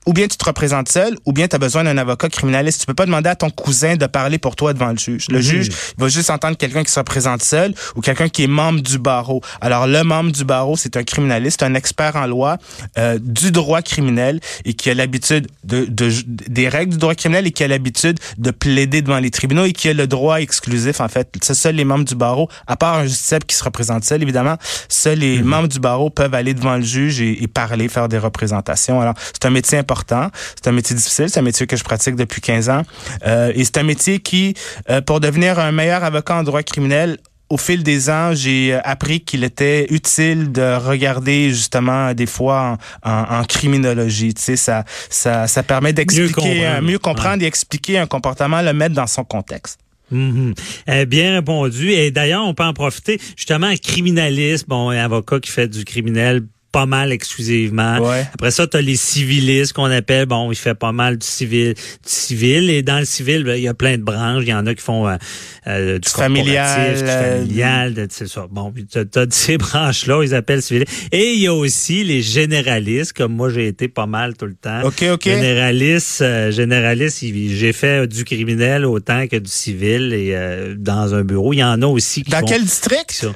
ou 0.07 0.13
bien 0.13 0.27
tu 0.27 0.37
te 0.37 0.45
représentes 0.45 0.89
seul, 0.89 1.17
ou 1.25 1.33
bien 1.33 1.49
tu 1.49 1.55
as 1.55 1.59
besoin 1.59 1.83
d'un 1.83 1.97
avocat 1.97 2.29
criminaliste. 2.29 2.79
Tu 2.79 2.85
peux 2.87 2.93
pas 2.93 3.05
demander 3.05 3.29
à 3.29 3.35
ton 3.35 3.49
cousin 3.49 3.97
de 3.97 4.05
parler 4.05 4.37
pour 4.37 4.55
toi 4.55 4.73
devant 4.73 4.89
le 4.89 4.97
juge. 4.97 5.27
Le 5.29 5.39
mhm. 5.39 5.43
juge 5.43 5.69
va 5.97 6.07
juste 6.07 6.29
entendre 6.29 6.55
quelqu'un 6.55 6.83
qui 6.83 6.91
se 6.91 6.97
représente 6.97 7.43
seul 7.43 7.75
ou 7.95 8.01
quelqu'un 8.01 8.29
qui 8.29 8.43
est 8.43 8.47
membre 8.47 8.79
du 8.79 8.99
barreau. 8.99 9.41
Alors 9.59 9.85
le 9.85 10.01
membre 10.03 10.31
du 10.31 10.45
barreau, 10.45 10.77
c'est 10.77 10.95
un 10.95 11.03
criminaliste, 11.03 11.61
un 11.61 11.75
expert 11.75 12.15
en 12.15 12.25
loi 12.25 12.57
euh, 12.97 13.19
du 13.21 13.51
droit 13.51 13.81
criminel 13.81 14.39
et 14.63 14.73
qui 14.75 14.89
a 14.89 14.93
l'habitude 14.93 15.49
de, 15.65 15.83
de, 15.83 16.09
des 16.25 16.69
règles 16.69 16.93
du 16.93 16.99
droit 16.99 17.13
criminel 17.13 17.45
et 17.45 17.51
qui 17.51 17.65
a 17.65 17.67
l'habitude 17.67 18.17
de 18.37 18.51
plaider 18.51 19.01
devant 19.01 19.19
les 19.19 19.29
tribunaux 19.29 19.65
et 19.65 19.73
qui 19.73 19.89
a 19.89 19.93
le 19.93 20.07
droit 20.07 20.39
exclusif 20.39 21.01
en 21.01 21.09
fait. 21.09 21.29
C'est 21.41 21.53
seuls 21.53 21.75
les 21.75 21.85
membres 21.85 22.05
du 22.05 22.15
barreau, 22.15 22.47
à 22.65 22.77
part 22.77 22.95
un 22.95 23.03
justiciable 23.03 23.45
qui 23.45 23.57
se 23.57 23.63
représente 23.63 24.05
seul 24.05 24.23
évidemment, 24.23 24.55
seuls 24.87 25.19
les 25.19 25.39
mhm. 25.39 25.45
membres 25.45 25.67
du 25.67 25.81
barreau 25.81 26.09
peuvent 26.09 26.33
aller 26.33 26.53
devant 26.53 26.77
le 26.77 26.83
juge 26.83 27.19
et, 27.19 27.43
et 27.43 27.47
parler, 27.47 27.89
faire 27.89 28.07
des 28.07 28.17
représentations. 28.17 29.01
Alors 29.01 29.15
c'est 29.33 29.45
un 29.45 29.49
métier 29.49 29.77
important 29.77 29.96
c'est 30.07 30.67
un 30.67 30.71
métier 30.71 30.95
difficile, 30.95 31.29
c'est 31.29 31.39
un 31.39 31.43
métier 31.43 31.67
que 31.67 31.75
je 31.75 31.83
pratique 31.83 32.15
depuis 32.15 32.41
15 32.41 32.69
ans. 32.69 32.81
Euh, 33.25 33.51
et 33.55 33.63
c'est 33.63 33.77
un 33.77 33.83
métier 33.83 34.19
qui, 34.19 34.53
euh, 34.89 35.01
pour 35.01 35.19
devenir 35.19 35.59
un 35.59 35.71
meilleur 35.71 36.03
avocat 36.03 36.35
en 36.35 36.43
droit 36.43 36.63
criminel, 36.63 37.17
au 37.49 37.55
fil 37.55 37.81
des 37.81 38.09
ans, 38.09 38.33
j'ai 38.33 38.73
euh, 38.73 38.81
appris 38.83 39.21
qu'il 39.21 39.45
était 39.45 39.87
utile 39.89 40.51
de 40.51 40.75
regarder 40.75 41.49
justement 41.49 42.13
des 42.13 42.25
fois 42.25 42.77
en, 43.03 43.43
criminologie. 43.45 44.33
Tu 44.33 44.41
sais, 44.41 44.55
ça, 44.57 44.83
ça, 45.09 45.47
ça 45.47 45.63
permet 45.63 45.93
d'expliquer, 45.93 46.81
mieux 46.81 46.99
comprendre, 46.99 47.41
et 47.43 47.45
expliquer 47.45 47.99
un 47.99 48.05
comportement, 48.05 48.61
le 48.61 48.73
mettre 48.73 48.95
dans 48.95 49.07
son 49.07 49.23
contexte. 49.23 49.79
Mm-hmm. 50.13 51.05
bien 51.05 51.35
répondu. 51.35 51.91
Et 51.91 52.11
d'ailleurs, 52.11 52.45
on 52.45 52.53
peut 52.53 52.63
en 52.63 52.73
profiter. 52.73 53.19
Justement, 53.37 53.67
un 53.67 53.77
criminaliste, 53.77 54.67
bon, 54.67 54.89
un 54.89 54.97
avocat 54.97 55.39
qui 55.39 55.51
fait 55.51 55.67
du 55.69 55.85
criminel 55.85 56.43
pas 56.71 56.85
mal 56.85 57.11
exclusivement. 57.11 57.97
Après 58.33 58.51
ça, 58.51 58.67
tu 58.67 58.77
as 58.77 58.81
les 58.81 58.95
civilistes 58.95 59.73
qu'on 59.73 59.85
appelle, 59.85 60.25
bon, 60.25 60.51
il 60.51 60.55
fait 60.55 60.75
pas 60.75 60.91
mal 60.91 61.17
du 61.17 61.25
civil, 61.25 61.73
du 61.73 61.81
civil 62.03 62.69
et 62.69 62.81
dans 62.81 62.99
le 62.99 63.05
civil, 63.05 63.43
ben, 63.43 63.55
il 63.55 63.63
y 63.63 63.67
a 63.67 63.73
plein 63.73 63.97
de 63.97 64.03
branches. 64.03 64.43
Il 64.43 64.49
y 64.49 64.53
en 64.53 64.65
a 64.65 64.73
qui 64.73 64.81
font 64.81 65.07
euh, 65.07 65.17
euh 65.67 65.99
du 65.99 66.09
familial, 66.09 66.97
du 66.97 67.05
familial, 67.05 68.07
c'est 68.09 68.27
ça. 68.27 68.47
Bon, 68.49 68.73
tu 68.91 68.99
as, 68.99 69.25
ces 69.29 69.57
branches-là, 69.57 70.23
ils 70.23 70.35
appellent 70.35 70.61
civil. 70.61 70.85
Et 71.11 71.33
il 71.33 71.41
y 71.41 71.47
a 71.47 71.53
aussi 71.53 72.03
les 72.03 72.21
généralistes, 72.21 73.13
comme 73.13 73.33
moi 73.33 73.49
j'ai 73.49 73.67
été 73.67 73.87
pas 73.87 74.05
mal 74.05 74.35
tout 74.35 74.45
le 74.45 74.55
temps. 74.55 74.81
OK, 74.83 75.03
OK. 75.11 75.23
Généraliste, 75.23 76.21
euh, 76.21 76.51
généraliste, 76.51 77.23
j'ai 77.23 77.73
fait 77.73 78.07
du 78.07 78.23
criminel 78.23 78.85
autant 78.85 79.27
que 79.27 79.37
du 79.37 79.49
civil 79.49 80.13
et 80.13 80.35
euh, 80.35 80.75
dans 80.77 81.13
un 81.13 81.23
bureau. 81.23 81.53
Il 81.53 81.59
y 81.59 81.63
en 81.63 81.81
a 81.81 81.87
aussi 81.87 82.23
qui 82.23 82.31
Dans 82.31 82.41
quel 82.41 82.63
district? 82.63 83.27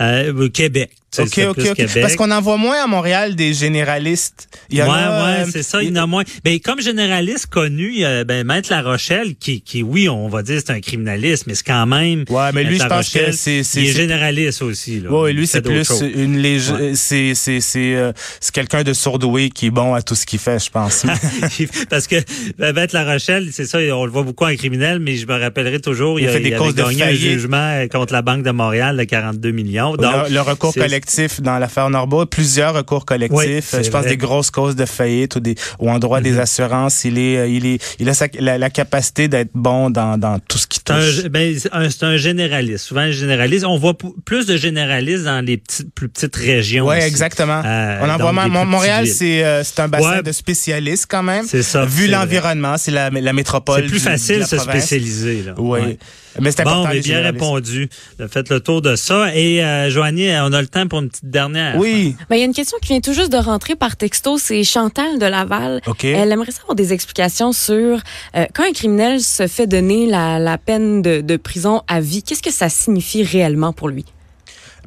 Euh, 0.00 0.48
Québec. 0.48 0.90
OK, 1.18 1.40
OK, 1.50 1.58
OK. 1.70 2.00
Parce 2.00 2.16
qu'on 2.16 2.30
en 2.30 2.40
voit 2.40 2.56
moins 2.56 2.82
à 2.82 2.86
Montréal 2.86 3.34
des 3.34 3.52
généralistes. 3.52 4.48
Il 4.70 4.78
y 4.78 4.82
en 4.82 4.86
ouais, 4.86 4.98
a, 4.98 5.24
ouais, 5.24 5.40
euh, 5.40 5.50
c'est 5.52 5.62
ça, 5.62 5.82
il 5.82 5.90
y 5.90 5.92
en 5.92 6.02
a 6.02 6.06
moins. 6.06 6.24
Mais 6.44 6.58
comme 6.60 6.80
généraliste 6.80 7.46
connu, 7.46 7.90
il 7.92 8.00
y 8.00 8.04
a 8.04 8.24
ben, 8.24 8.46
Maître 8.46 8.70
La 8.70 8.82
Rochelle, 8.82 9.34
qui, 9.36 9.60
qui, 9.60 9.82
oui, 9.82 10.08
on 10.08 10.28
va 10.28 10.42
dire 10.42 10.60
c'est 10.64 10.72
un 10.72 10.80
criminaliste, 10.80 11.46
mais 11.46 11.54
c'est 11.54 11.66
quand 11.66 11.86
même. 11.86 12.24
Ouais, 12.30 12.50
mais 12.54 12.64
lui, 12.64 12.78
je 12.78 12.86
pense 12.86 13.10
que 13.10 13.32
c'est. 13.32 13.60
Il 13.74 13.88
est 13.88 13.92
généraliste 13.92 14.62
aussi. 14.62 15.00
Là. 15.00 15.10
Ouais, 15.10 15.32
lui, 15.32 15.46
c'est 15.46 15.60
plus 15.60 15.88
une 16.14 16.38
légende. 16.38 16.80
Ouais. 16.80 16.92
C'est 16.94 17.34
c'est 17.34 17.60
c'est 17.60 17.94
euh, 17.94 18.12
quelqu'un 18.52 18.82
de 18.82 18.92
sourdoué 18.92 19.50
qui 19.50 19.66
est 19.66 19.70
bon 19.70 19.94
à 19.94 20.02
tout 20.02 20.14
ce 20.14 20.24
qu'il 20.24 20.38
fait, 20.38 20.64
je 20.64 20.70
pense. 20.70 21.04
Parce 21.90 22.06
que 22.06 22.16
ben, 22.58 22.72
Maître 22.72 22.94
La 22.94 23.04
Rochelle, 23.04 23.48
c'est 23.52 23.66
ça, 23.66 23.78
on 23.78 24.04
le 24.04 24.10
voit 24.10 24.22
beaucoup 24.22 24.44
en 24.44 24.54
criminel, 24.54 24.98
mais 24.98 25.16
je 25.16 25.26
me 25.26 25.38
rappellerai 25.38 25.80
toujours, 25.80 26.18
il, 26.18 26.24
il 26.24 26.28
a, 26.28 26.32
fait 26.32 26.40
des 26.40 26.50
il 26.50 26.56
causes 26.56 26.74
de 26.74 26.82
un 26.82 27.12
jugement 27.12 27.86
contre 27.90 28.12
la 28.12 28.22
Banque 28.22 28.42
de 28.42 28.50
Montréal 28.50 28.96
de 28.96 29.04
42 29.04 29.50
millions. 29.50 29.96
Donc, 29.96 30.28
le, 30.28 30.34
le 30.34 30.40
recours 30.40 30.74
collectif 30.74 31.01
dans 31.40 31.58
l'affaire 31.58 31.90
Norbo, 31.90 32.26
plusieurs 32.26 32.74
recours 32.74 33.04
collectifs. 33.04 33.74
je 33.82 33.90
pense 33.90 34.06
des 34.06 34.16
grosses 34.16 34.50
causes 34.50 34.76
de 34.76 34.84
faillite 34.84 35.36
ou 35.36 35.40
des 35.40 35.54
ou 35.78 35.90
en 35.90 35.98
droit 35.98 36.20
des 36.20 36.32
mhm. 36.32 36.40
assurances. 36.40 37.04
Il 37.04 37.18
est, 37.18 37.38
euh, 37.38 37.48
il 37.48 37.66
est, 37.66 37.96
il 37.98 38.08
a 38.08 38.58
la, 38.58 38.70
capacité 38.70 39.28
d'être 39.28 39.50
bon 39.54 39.90
dans, 39.90 40.18
dans 40.18 40.38
tout 40.38 40.58
ce 40.58 40.66
qui 40.66 40.80
touche. 40.80 41.24
Ben, 41.24 41.54
c'est 41.58 42.04
un, 42.04 42.16
généraliste. 42.16 42.86
Souvent 42.86 43.02
un 43.02 43.10
généraliste. 43.10 43.64
On 43.64 43.78
voit 43.78 43.96
plus 44.24 44.46
de 44.46 44.56
généralistes 44.56 45.24
dans 45.24 45.44
les 45.44 45.56
petites, 45.56 45.94
plus 45.94 46.08
petites 46.08 46.36
régions. 46.36 46.86
Oui, 46.86 46.96
exactement. 46.96 47.62
Euh, 47.64 48.00
On 48.02 48.08
en 48.08 48.16
voit 48.16 48.32
Montréal, 48.32 49.06
c'est 49.06 49.44
euh, 49.44 49.64
c'est 49.64 49.80
un 49.80 49.88
bassin 49.88 50.22
de 50.22 50.32
spécialistes 50.32 51.06
quand 51.08 51.22
même. 51.22 51.44
C'est 51.46 51.62
ça. 51.62 51.84
Vu 51.84 52.08
l'environnement, 52.08 52.76
c'est 52.78 52.90
la, 52.90 53.10
la 53.10 53.32
métropole. 53.32 53.82
C'est 53.82 53.88
plus 53.88 54.00
facile 54.00 54.40
de 54.40 54.44
se 54.44 54.58
spécialiser. 54.58 55.42
Là. 55.42 55.54
Oui. 55.58 55.98
Mais 56.40 56.50
c'est 56.50 56.60
important. 56.62 56.84
Bon, 56.84 56.88
mais 56.94 57.00
bien 57.00 57.20
répondu. 57.20 57.88
Faites 58.30 58.48
le 58.48 58.60
tour 58.60 58.80
de 58.80 58.96
ça. 58.96 59.34
Et 59.34 59.62
euh, 59.62 59.90
Joanie, 59.90 60.30
on 60.40 60.52
a 60.52 60.60
le 60.60 60.68
temps 60.68 60.80
pour 60.92 61.00
une 61.00 61.08
petite 61.08 61.30
dernière. 61.30 61.78
Oui. 61.78 62.14
Ben, 62.28 62.36
il 62.36 62.40
y 62.40 62.42
a 62.42 62.44
une 62.44 62.52
question 62.52 62.76
qui 62.82 62.88
vient 62.88 63.00
tout 63.00 63.14
juste 63.14 63.32
de 63.32 63.38
rentrer 63.38 63.76
par 63.76 63.96
texto. 63.96 64.36
C'est 64.36 64.62
Chantal 64.62 65.18
de 65.18 65.24
Laval. 65.24 65.80
OK. 65.86 66.04
Elle 66.04 66.30
aimerait 66.30 66.52
savoir 66.52 66.74
des 66.74 66.92
explications 66.92 67.52
sur 67.52 67.98
euh, 68.36 68.44
quand 68.52 68.64
un 68.64 68.72
criminel 68.72 69.22
se 69.22 69.46
fait 69.46 69.66
donner 69.66 70.04
la, 70.06 70.38
la 70.38 70.58
peine 70.58 71.00
de, 71.00 71.22
de 71.22 71.36
prison 71.38 71.80
à 71.88 72.02
vie, 72.02 72.22
qu'est-ce 72.22 72.42
que 72.42 72.52
ça 72.52 72.68
signifie 72.68 73.22
réellement 73.22 73.72
pour 73.72 73.88
lui? 73.88 74.04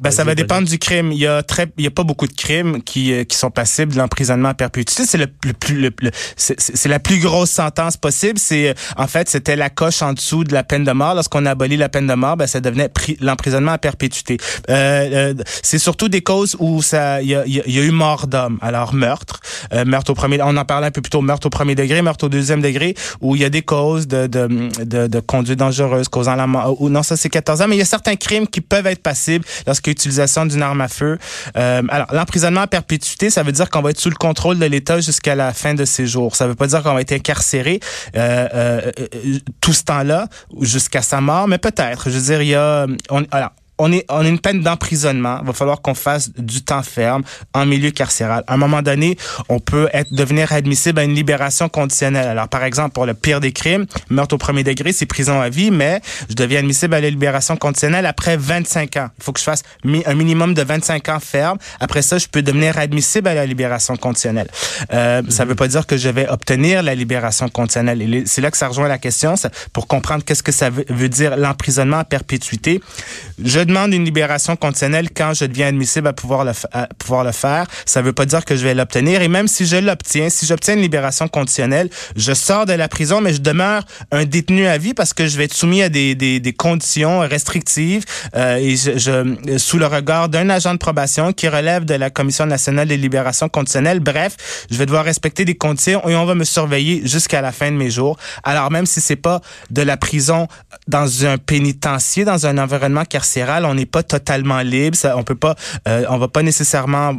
Ben, 0.00 0.10
ça 0.10 0.24
va 0.24 0.34
dépendre 0.34 0.68
du 0.68 0.78
crime. 0.78 1.12
Il 1.12 1.18
y 1.18 1.26
a 1.26 1.42
très, 1.42 1.68
il 1.78 1.84
y 1.84 1.86
a 1.86 1.90
pas 1.90 2.04
beaucoup 2.04 2.26
de 2.26 2.32
crimes 2.32 2.82
qui, 2.82 3.12
euh, 3.12 3.24
qui 3.24 3.36
sont 3.36 3.50
passibles 3.50 3.92
de 3.92 3.98
l'emprisonnement 3.98 4.50
à 4.50 4.54
perpétuité. 4.54 5.04
C'est 5.06 5.18
le, 5.18 5.26
plus, 5.26 5.80
le, 5.80 5.90
c'est 6.36 6.88
la 6.88 6.98
plus 6.98 7.18
grosse 7.18 7.50
sentence 7.50 7.96
possible. 7.96 8.38
C'est, 8.38 8.68
euh, 8.68 8.74
en 8.96 9.06
fait, 9.06 9.28
c'était 9.28 9.56
la 9.56 9.70
coche 9.70 10.02
en 10.02 10.12
dessous 10.12 10.44
de 10.44 10.52
la 10.52 10.62
peine 10.64 10.84
de 10.84 10.92
mort. 10.92 11.14
Lorsqu'on 11.14 11.46
a 11.46 11.52
aboli 11.52 11.76
la 11.76 11.88
peine 11.88 12.06
de 12.06 12.14
mort, 12.14 12.36
ben, 12.36 12.46
ça 12.46 12.60
devenait 12.60 12.90
l'emprisonnement 13.20 13.72
à 13.72 13.78
perpétuité. 13.78 14.36
Euh, 14.68 15.32
euh, 15.32 15.34
c'est 15.62 15.78
surtout 15.78 16.08
des 16.08 16.20
causes 16.20 16.56
où 16.58 16.82
ça, 16.82 17.22
il 17.22 17.28
y 17.28 17.34
a, 17.34 17.46
y 17.46 17.60
a, 17.60 17.82
eu 17.82 17.90
mort 17.90 18.26
d'homme. 18.26 18.58
Alors, 18.60 18.94
meurtre, 18.94 19.40
meurtre 19.86 20.10
au 20.10 20.14
premier, 20.14 20.40
on 20.42 20.56
en 20.56 20.64
parlait 20.64 20.86
un 20.86 20.90
peu 20.90 21.00
plus 21.00 21.10
tôt, 21.10 21.20
meurtre 21.20 21.46
au 21.46 21.50
premier 21.50 21.74
degré, 21.74 22.02
meurtre 22.02 22.26
au 22.26 22.28
deuxième 22.28 22.60
degré, 22.60 22.94
où 23.20 23.36
il 23.36 23.42
y 23.42 23.44
a 23.44 23.50
des 23.50 23.62
causes 23.62 24.06
de, 24.06 24.26
de, 24.26 24.48
de, 24.84 25.06
de 25.06 25.20
conduite 25.20 25.58
dangereuse 25.58 26.08
causant 26.08 26.34
la 26.34 26.46
mort. 26.46 26.80
Ou 26.80 26.88
non, 26.88 27.02
ça 27.02 27.16
c'est 27.16 27.28
14 27.28 27.62
ans, 27.62 27.68
mais 27.68 27.76
il 27.76 27.80
y 27.80 27.82
a 27.82 27.86
certains 27.86 28.16
crimes 28.16 28.46
qui 28.46 28.60
peuvent 28.60 28.86
être 28.86 29.02
passibles 29.02 29.44
lorsque 29.66 29.85
utilisation 29.92 30.46
d'une 30.46 30.62
arme 30.62 30.80
à 30.80 30.88
feu. 30.88 31.18
Euh, 31.56 31.82
alors, 31.88 32.06
l'emprisonnement 32.12 32.62
à 32.62 32.66
perpétuité, 32.66 33.30
ça 33.30 33.42
veut 33.42 33.52
dire 33.52 33.70
qu'on 33.70 33.82
va 33.82 33.90
être 33.90 34.00
sous 34.00 34.10
le 34.10 34.16
contrôle 34.16 34.58
de 34.58 34.66
l'État 34.66 35.00
jusqu'à 35.00 35.34
la 35.34 35.52
fin 35.52 35.74
de 35.74 35.84
ses 35.84 36.06
jours. 36.06 36.36
Ça 36.36 36.46
veut 36.46 36.54
pas 36.54 36.66
dire 36.66 36.82
qu'on 36.82 36.94
va 36.94 37.00
être 37.00 37.12
incarcéré 37.12 37.80
euh, 38.16 38.48
euh, 38.54 38.92
tout 39.60 39.72
ce 39.72 39.84
temps-là 39.84 40.28
jusqu'à 40.60 41.02
sa 41.02 41.20
mort, 41.20 41.48
mais 41.48 41.58
peut-être. 41.58 42.10
Je 42.10 42.18
veux 42.18 42.24
dire, 42.24 42.42
il 42.42 42.48
y 42.48 42.54
a... 42.54 42.86
Alors, 43.30 43.50
on 43.78 43.92
est 43.92 44.04
on 44.08 44.20
a 44.20 44.28
une 44.28 44.38
peine 44.38 44.62
d'emprisonnement. 44.62 45.38
Il 45.42 45.46
va 45.46 45.52
falloir 45.52 45.80
qu'on 45.82 45.94
fasse 45.94 46.30
du 46.32 46.62
temps 46.62 46.82
ferme 46.82 47.22
en 47.54 47.66
milieu 47.66 47.90
carcéral. 47.90 48.44
À 48.46 48.54
un 48.54 48.56
moment 48.56 48.82
donné, 48.82 49.16
on 49.48 49.58
peut 49.58 49.88
être 49.92 50.12
devenir 50.12 50.52
admissible 50.52 50.98
à 50.98 51.04
une 51.04 51.14
libération 51.14 51.68
conditionnelle. 51.68 52.26
Alors, 52.26 52.48
par 52.48 52.64
exemple, 52.64 52.92
pour 52.92 53.06
le 53.06 53.14
pire 53.14 53.40
des 53.40 53.52
crimes, 53.52 53.86
meurtre 54.10 54.34
au 54.34 54.38
premier 54.38 54.64
degré, 54.64 54.92
c'est 54.92 55.06
prison 55.06 55.40
à 55.40 55.48
vie, 55.48 55.70
mais 55.70 56.00
je 56.28 56.34
deviens 56.34 56.60
admissible 56.60 56.94
à 56.94 57.00
la 57.00 57.10
libération 57.10 57.56
conditionnelle 57.56 58.06
après 58.06 58.36
25 58.36 58.96
ans. 58.96 59.08
Il 59.18 59.24
faut 59.24 59.32
que 59.32 59.40
je 59.40 59.44
fasse 59.44 59.62
un 59.84 60.14
minimum 60.14 60.54
de 60.54 60.62
25 60.62 61.08
ans 61.08 61.20
ferme. 61.20 61.58
Après 61.80 62.02
ça, 62.02 62.18
je 62.18 62.26
peux 62.26 62.42
devenir 62.42 62.78
admissible 62.78 63.28
à 63.28 63.34
la 63.34 63.46
libération 63.46 63.96
conditionnelle. 63.96 64.48
Euh, 64.92 65.22
Ça 65.28 65.44
mhm. 65.44 65.50
veut 65.50 65.54
pas 65.54 65.68
dire 65.68 65.86
que 65.86 65.96
je 65.96 66.08
vais 66.08 66.28
obtenir 66.28 66.82
la 66.82 66.94
libération 66.94 67.48
conditionnelle. 67.48 68.22
C'est 68.26 68.40
là 68.40 68.50
que 68.50 68.56
ça 68.56 68.68
rejoint 68.68 68.88
la 68.88 68.98
question, 68.98 69.34
pour 69.72 69.86
comprendre 69.86 70.24
qu'est-ce 70.24 70.42
que 70.42 70.52
ça 70.52 70.70
veut, 70.70 70.84
veut 70.88 71.08
dire 71.08 71.36
l'emprisonnement 71.36 71.98
à 71.98 72.04
perpétuité. 72.04 72.80
Je 73.42 73.65
demande 73.66 73.92
une 73.92 74.04
libération 74.04 74.56
conditionnelle 74.56 75.10
quand 75.14 75.34
je 75.34 75.44
deviens 75.44 75.68
admissible 75.68 76.08
à 76.08 76.12
pouvoir 76.12 76.44
le, 76.44 76.52
pouvoir 76.98 77.24
le 77.24 77.32
faire. 77.32 77.66
Ça 77.84 78.02
veut 78.02 78.12
pas 78.12 78.26
dire 78.26 78.44
que 78.44 78.56
je 78.56 78.64
vais 78.64 78.74
l'obtenir. 78.74 79.22
Et 79.22 79.28
même 79.28 79.48
si 79.48 79.66
je 79.66 79.76
l'obtiens, 79.76 80.30
si 80.30 80.46
j'obtiens 80.46 80.74
une 80.74 80.80
libération 80.80 81.28
conditionnelle, 81.28 81.90
je 82.16 82.32
sors 82.32 82.66
de 82.66 82.72
la 82.72 82.88
prison, 82.88 83.20
mais 83.20 83.32
je 83.32 83.40
demeure 83.40 83.82
un 84.12 84.24
détenu 84.24 84.66
à 84.66 84.78
vie 84.78 84.94
parce 84.94 85.12
que 85.12 85.26
je 85.26 85.36
vais 85.36 85.44
être 85.44 85.54
soumis 85.54 85.82
à 85.82 85.88
des, 85.88 86.14
des, 86.14 86.52
conditions 86.52 87.20
restrictives 87.20 88.04
euh, 88.34 88.56
et 88.56 88.76
sous 89.58 89.78
le 89.78 89.86
regard 89.86 90.28
d'un 90.28 90.48
agent 90.48 90.72
de 90.72 90.78
probation 90.78 91.32
qui 91.32 91.48
relève 91.48 91.84
de 91.84 91.94
la 91.94 92.10
Commission 92.10 92.46
nationale 92.46 92.88
des 92.88 92.96
libérations 92.96 93.48
conditionnelles. 93.48 94.00
Bref, 94.00 94.36
je 94.70 94.76
vais 94.76 94.86
devoir 94.86 95.04
respecter 95.04 95.44
des 95.44 95.56
conditions 95.56 96.06
et 96.08 96.16
on 96.16 96.24
va 96.24 96.34
me 96.34 96.44
surveiller 96.44 97.02
jusqu'à 97.06 97.40
la 97.40 97.52
fin 97.52 97.70
de 97.70 97.76
mes 97.76 97.90
jours. 97.90 98.16
Alors 98.44 98.70
même 98.70 98.86
si 98.86 99.00
c'est 99.00 99.16
pas 99.16 99.40
de 99.70 99.82
la 99.82 99.96
prison 99.96 100.48
dans 100.88 101.26
un 101.26 101.38
pénitencier, 101.38 102.24
dans 102.24 102.46
un 102.46 102.58
environnement 102.58 103.04
carcéral, 103.04 103.55
on 103.64 103.74
n'est 103.74 103.86
pas 103.86 104.02
totalement 104.02 104.60
libre. 104.60 104.96
On 105.14 105.22
peut 105.22 105.34
pas, 105.34 105.54
euh, 105.88 106.04
on 106.08 106.18
va 106.18 106.28
pas 106.28 106.42
nécessairement 106.42 107.14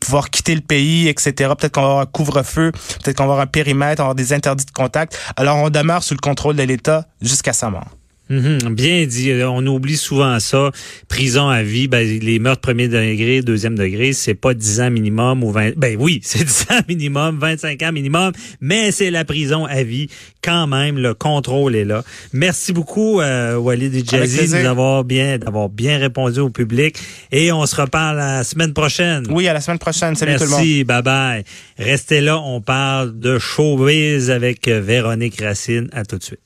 pouvoir 0.00 0.30
quitter 0.30 0.54
le 0.54 0.60
pays, 0.60 1.08
etc. 1.08 1.32
Peut-être 1.58 1.72
qu'on 1.72 1.82
va 1.82 1.86
avoir 1.86 2.02
un 2.02 2.06
couvre-feu, 2.06 2.72
peut-être 2.72 3.16
qu'on 3.16 3.26
va 3.26 3.32
avoir 3.32 3.40
un 3.40 3.46
périmètre, 3.46 4.00
on 4.00 4.04
avoir 4.04 4.14
des 4.14 4.32
interdits 4.32 4.64
de 4.64 4.70
contact. 4.70 5.18
Alors, 5.36 5.56
on 5.56 5.70
demeure 5.70 6.02
sous 6.02 6.14
le 6.14 6.20
contrôle 6.20 6.56
de 6.56 6.62
l'État 6.62 7.06
jusqu'à 7.20 7.52
sa 7.52 7.70
mort. 7.70 7.88
Mhm, 8.28 8.74
bien 8.74 9.06
dit. 9.06 9.32
On 9.44 9.64
oublie 9.66 9.96
souvent 9.96 10.40
ça. 10.40 10.70
Prison 11.08 11.48
à 11.48 11.62
vie, 11.62 11.86
ben, 11.86 12.06
les 12.06 12.38
meurtres 12.38 12.60
premier 12.60 12.88
degré, 12.88 13.42
deuxième 13.42 13.76
degré, 13.76 14.12
c'est 14.12 14.34
pas 14.34 14.52
10 14.54 14.80
ans 14.80 14.90
minimum 14.90 15.44
ou 15.44 15.52
20... 15.52 15.76
Ben 15.76 15.96
oui, 15.98 16.20
c'est 16.24 16.44
10 16.44 16.66
ans 16.70 16.80
minimum, 16.88 17.38
25 17.38 17.80
ans 17.82 17.92
minimum, 17.92 18.32
mais 18.60 18.90
c'est 18.90 19.10
la 19.10 19.24
prison 19.24 19.64
à 19.66 19.82
vie. 19.82 20.08
Quand 20.42 20.66
même, 20.66 20.98
le 20.98 21.14
contrôle 21.14 21.76
est 21.76 21.84
là. 21.84 22.02
Merci 22.32 22.72
beaucoup, 22.72 23.20
euh, 23.20 23.56
Walid 23.56 24.08
Jazzy, 24.08 24.50
d'avoir 24.50 25.04
bien, 25.04 25.38
d'avoir 25.38 25.68
bien 25.68 25.98
répondu 25.98 26.40
au 26.40 26.50
public. 26.50 26.98
Et 27.30 27.52
on 27.52 27.64
se 27.66 27.76
reparle 27.76 28.16
la 28.16 28.44
semaine 28.44 28.72
prochaine. 28.72 29.26
Oui, 29.30 29.46
à 29.48 29.52
la 29.52 29.60
semaine 29.60 29.78
prochaine. 29.78 30.14
Salut 30.14 30.32
Merci, 30.32 30.44
tout 30.44 30.50
le 30.50 30.56
monde. 30.56 30.66
Merci, 30.66 30.84
bye 30.84 31.02
bye. 31.02 31.44
Restez 31.78 32.20
là, 32.20 32.40
on 32.40 32.60
parle 32.60 33.18
de 33.18 33.38
showbiz 33.38 34.30
avec 34.30 34.68
Véronique 34.68 35.40
Racine. 35.40 35.88
À 35.92 36.04
tout 36.04 36.18
de 36.18 36.22
suite. 36.24 36.40